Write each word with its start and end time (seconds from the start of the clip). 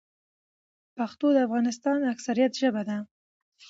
پښتو 0.97 1.27
د 1.33 1.37
افغانستان 1.47 1.99
اکثريت 2.13 2.51
ژبه 2.61 2.81
ده. 2.89 2.97